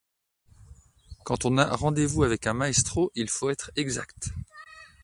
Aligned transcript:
Quand 1.25 1.45
on 1.45 1.59
a 1.59 1.75
rendez-vous 1.75 2.23
avec 2.23 2.47
un 2.47 2.55
maestro, 2.55 3.11
il 3.13 3.29
faut 3.29 3.51
être 3.51 3.69
exact. 3.75 4.29